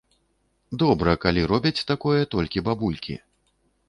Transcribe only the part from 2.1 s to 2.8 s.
толькі